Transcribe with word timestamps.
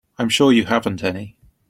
I'm 0.17 0.29
sure 0.29 0.51
you 0.51 0.65
haven't 0.65 1.03
any. 1.03 1.35